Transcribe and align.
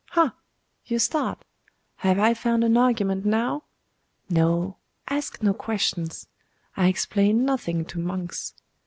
Ah! 0.15 0.33
you 0.87 0.97
start. 0.97 1.43
Have 1.97 2.17
I 2.17 2.33
found 2.33 2.63
you 2.63 2.65
an 2.65 2.75
argument 2.77 3.23
now? 3.23 3.65
No 4.31 4.77
ask 5.07 5.43
no 5.43 5.53
questions. 5.53 6.25
I 6.75 6.87
explain 6.87 7.45
nothing 7.45 7.85
to 7.85 7.99
monks. 7.99 8.55